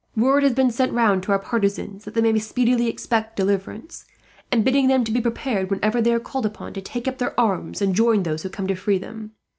[0.17, 4.03] Word has been sent round to our partisans that they may speedily expect deliverance;
[4.51, 7.83] and bidding them be prepared, whenever they are called upon, to take up their arms
[7.83, 9.33] and join those who come to free them.